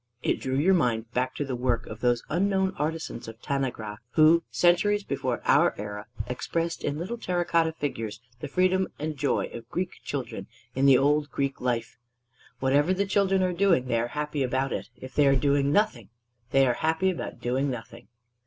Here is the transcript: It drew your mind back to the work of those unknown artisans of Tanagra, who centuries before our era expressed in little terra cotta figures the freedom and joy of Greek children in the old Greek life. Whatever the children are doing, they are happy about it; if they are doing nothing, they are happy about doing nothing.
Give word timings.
It 0.23 0.39
drew 0.41 0.55
your 0.57 0.73
mind 0.73 1.11
back 1.13 1.35
to 1.35 1.45
the 1.45 1.55
work 1.55 1.85
of 1.85 1.99
those 1.99 2.23
unknown 2.27 2.73
artisans 2.79 3.27
of 3.27 3.39
Tanagra, 3.39 3.99
who 4.13 4.41
centuries 4.49 5.03
before 5.03 5.43
our 5.45 5.75
era 5.77 6.07
expressed 6.25 6.83
in 6.83 6.97
little 6.97 7.19
terra 7.19 7.45
cotta 7.45 7.73
figures 7.73 8.19
the 8.39 8.47
freedom 8.47 8.87
and 8.97 9.15
joy 9.15 9.45
of 9.53 9.69
Greek 9.69 9.91
children 10.03 10.47
in 10.73 10.87
the 10.87 10.97
old 10.97 11.29
Greek 11.29 11.61
life. 11.61 11.99
Whatever 12.59 12.95
the 12.95 13.05
children 13.05 13.43
are 13.43 13.53
doing, 13.53 13.85
they 13.85 13.99
are 13.99 14.07
happy 14.17 14.41
about 14.41 14.73
it; 14.73 14.89
if 14.99 15.13
they 15.13 15.27
are 15.27 15.35
doing 15.35 15.71
nothing, 15.71 16.09
they 16.49 16.65
are 16.65 16.73
happy 16.73 17.11
about 17.11 17.39
doing 17.39 17.69
nothing. 17.69 18.07